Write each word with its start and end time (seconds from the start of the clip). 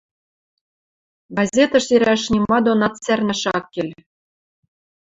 Газетӹш 1.37 1.83
сирӓш 1.87 2.23
нима 2.33 2.57
донат 2.65 2.93
цӓрнӓш 3.03 3.43
ак 3.57 3.65
кел. 3.73 3.89